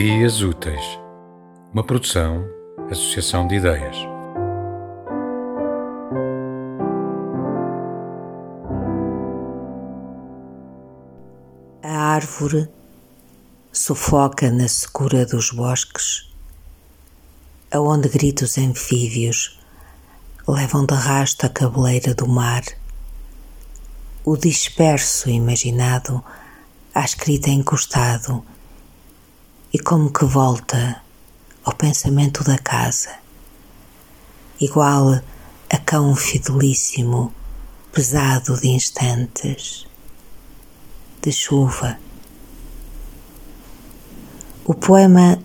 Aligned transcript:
Ideias 0.00 0.42
Úteis, 0.42 0.80
uma 1.74 1.82
produção, 1.82 2.48
associação 2.88 3.48
de 3.48 3.56
ideias. 3.56 3.96
A 11.82 11.98
árvore 12.14 12.68
sufoca 13.72 14.52
na 14.52 14.68
secura 14.68 15.26
dos 15.26 15.50
bosques, 15.50 16.32
aonde 17.68 18.08
gritos 18.08 18.56
anfíbios 18.56 19.58
levam 20.46 20.86
de 20.86 20.94
rasto 20.94 21.44
a 21.44 21.48
cabeleira 21.48 22.14
do 22.14 22.28
mar, 22.28 22.62
o 24.24 24.36
disperso 24.36 25.28
imaginado 25.28 26.22
à 26.94 27.04
escrita 27.04 27.50
encostado 27.50 28.44
e 29.72 29.78
como 29.78 30.10
que 30.10 30.24
volta 30.24 31.02
ao 31.64 31.74
pensamento 31.74 32.42
da 32.42 32.56
casa, 32.56 33.10
igual 34.60 35.20
a 35.68 35.78
cão 35.78 36.16
fidelíssimo, 36.16 37.32
pesado 37.92 38.58
de 38.58 38.68
instantes, 38.68 39.86
de 41.20 41.30
chuva. 41.30 41.98
O 44.64 44.74
poema 44.74 45.38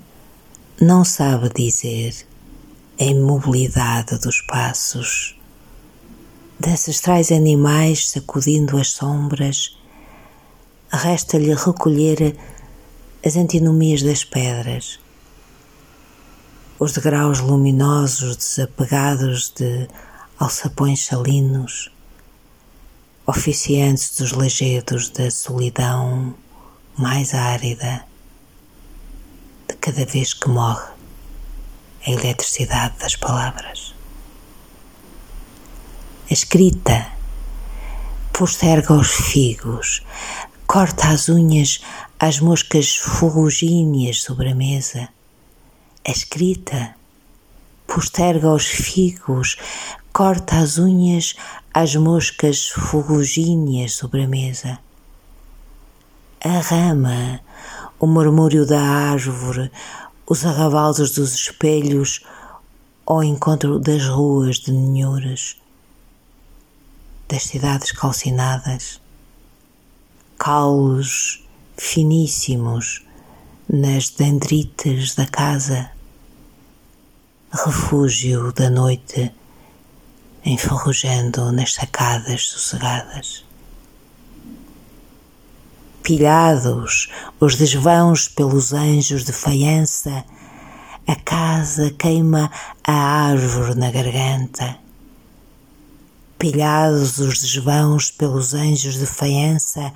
não 0.80 1.04
sabe 1.04 1.50
dizer 1.50 2.26
a 3.00 3.04
imobilidade 3.04 4.18
dos 4.20 4.42
passos, 4.42 5.38
de 6.60 6.70
ancestrais 6.70 7.32
animais 7.32 8.10
sacudindo 8.10 8.78
as 8.78 8.90
sombras, 8.92 9.78
resta-lhe 10.90 11.54
recolher 11.54 12.38
as 13.26 13.38
antinomias 13.38 14.04
das 14.04 14.26
pedras, 14.26 15.00
os 16.78 16.92
degraus 16.92 17.40
luminosos 17.40 18.36
desapegados 18.36 19.50
de 19.56 19.88
alçapões 20.38 21.06
salinos, 21.06 21.90
oficiantes 23.26 24.18
dos 24.18 24.34
lajedos 24.34 25.10
da 25.10 25.32
solidão 25.32 26.36
mais 26.98 27.34
árida, 27.34 28.06
de 29.70 29.76
cada 29.78 30.06
vez 30.06 30.34
que 30.34 30.50
morre 30.50 30.92
a 32.06 32.12
eletricidade 32.12 32.98
das 33.00 33.16
palavras. 33.16 33.96
A 36.30 36.34
escrita 36.34 37.08
posterga 38.34 38.94
os 38.94 39.10
figos, 39.10 40.02
corta 40.74 41.10
as 41.10 41.30
unhas 41.30 41.82
às 42.20 42.40
moscas 42.40 42.98
ferrugíneas 42.98 44.24
sobre 44.24 44.50
a 44.50 44.56
mesa. 44.56 45.08
A 46.04 46.10
escrita 46.10 46.96
posterga 47.86 48.50
os 48.50 48.66
figos, 48.66 49.56
corta 50.12 50.58
as 50.58 50.80
unhas 50.80 51.36
às 51.72 51.96
moscas 51.96 52.70
ferrugíneas 52.70 53.94
sobre 53.94 54.24
a 54.24 54.28
mesa. 54.28 54.80
A 56.44 56.58
rama, 56.58 57.40
o 58.00 58.08
murmúrio 58.08 58.66
da 58.66 58.82
árvore, 58.82 59.72
os 60.26 60.44
arrabaldos 60.44 61.12
dos 61.12 61.36
espelhos 61.36 62.26
ao 63.06 63.24
encontro 63.24 63.78
das 63.78 64.08
ruas 64.08 64.58
de 64.58 64.72
ninhuras, 64.72 65.56
das 67.30 67.44
cidades 67.44 67.92
calcinadas, 67.92 69.03
caulos 70.44 71.42
finíssimos 71.78 73.06
nas 73.72 74.10
dendrites 74.10 75.16
da 75.16 75.26
casa, 75.26 75.90
refúgio 77.50 78.52
da 78.52 78.70
noite 78.70 79.34
enferrujando 80.44 81.50
nas 81.54 81.76
sacadas 81.76 82.50
sossegadas. 82.50 83.46
Pilhados 86.04 87.10
os 87.40 87.56
desvãos 87.56 88.28
pelos 88.28 88.74
anjos 88.74 89.24
de 89.24 89.32
faiança, 89.32 90.26
a 91.08 91.16
casa 91.16 91.90
queima 91.92 92.52
a 92.84 92.92
árvore 92.92 93.76
na 93.76 93.90
garganta. 93.90 94.78
Pilhados 96.38 97.18
os 97.20 97.40
desvãos 97.40 98.12
pelos 98.12 98.54
anjos 98.54 98.96
de 98.96 99.06
faiança, 99.06 99.94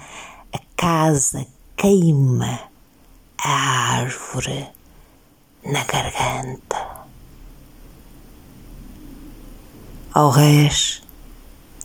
a 0.54 0.60
casa 0.76 1.46
queima 1.76 2.60
a 3.38 3.50
árvore 4.00 4.70
na 5.64 5.84
garganta. 5.84 7.06
Ao 10.14 10.30
rés 10.30 11.04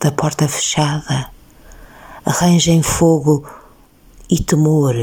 da 0.01 0.11
porta 0.11 0.47
fechada, 0.47 1.31
arranja 2.25 2.71
em 2.71 2.81
fogo 2.81 3.47
e 4.29 4.41
temor 4.41 4.95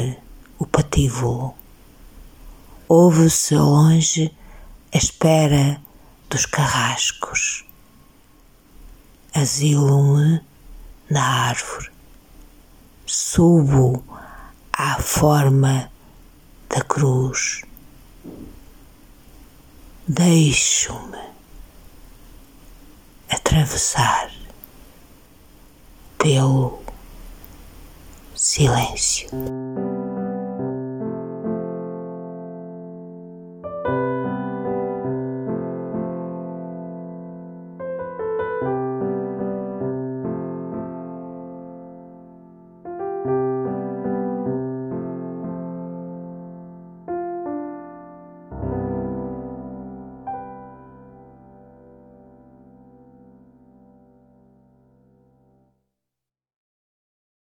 o 0.58 0.66
pativo. 0.66 1.54
Ouve-se 2.88 3.54
longe 3.54 4.34
a 4.92 4.96
espera 4.96 5.80
dos 6.28 6.46
carrascos. 6.46 7.64
Asilo-me 9.32 10.40
na 11.08 11.48
árvore. 11.48 11.99
Subo 13.12 14.04
à 14.72 15.02
forma 15.02 15.90
da 16.68 16.80
cruz. 16.80 17.62
Deixo-me 20.06 21.18
atravessar 23.28 24.30
pelo 26.18 26.80
silêncio. 28.36 29.28